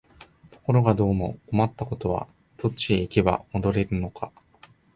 [0.49, 4.31] ところがどうも困ったことは、どっちへ行けば戻れるのか、